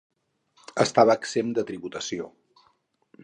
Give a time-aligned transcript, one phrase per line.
[0.83, 2.31] Estava exempt de tributació.